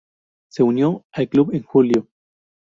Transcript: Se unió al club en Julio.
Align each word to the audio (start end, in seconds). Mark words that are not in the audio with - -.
Se 0.47 0.63
unió 0.63 1.05
al 1.11 1.29
club 1.29 1.53
en 1.53 1.61
Julio. 1.61 2.07